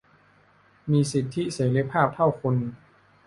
[0.91, 2.55] มีสิทธิเสรีภาพเท่าคุณ